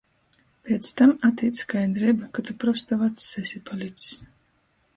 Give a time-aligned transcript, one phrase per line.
[0.67, 4.09] Piec tam atīt skaidreiba, ka tu prosta vacs esi palics